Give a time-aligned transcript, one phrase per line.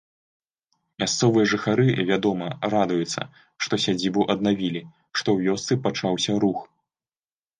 [1.01, 3.21] Мясцовыя жыхары, вядома, радуюцца,
[3.65, 4.81] што сядзібу аднавілі,
[5.19, 6.59] што ў вёсцы пачаўся рух.